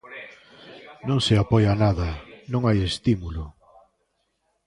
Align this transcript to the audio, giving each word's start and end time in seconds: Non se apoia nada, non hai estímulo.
Non 1.07 1.19
se 1.25 1.33
apoia 1.43 1.73
nada, 1.83 2.09
non 2.51 2.61
hai 2.67 2.77
estímulo. 2.89 3.43